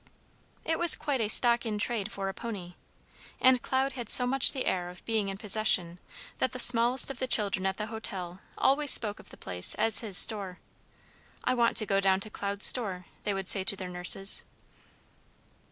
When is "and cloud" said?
3.39-3.91